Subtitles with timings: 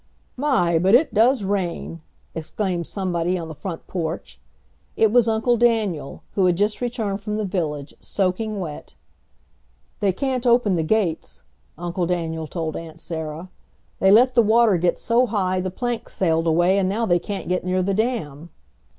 [0.35, 2.01] "My, but it does rain!"
[2.33, 4.39] exclaimed somebody on the front porch.
[4.95, 8.95] It was Uncle Daniel, who had just returned from the village, soaking wet.
[9.99, 11.43] "They can't open the gates,"
[11.77, 13.51] Uncle Daniel told Aunt Sarah.
[13.99, 17.47] "They let the water get so high the planks sailed away and now they can't
[17.47, 18.49] get near the dam."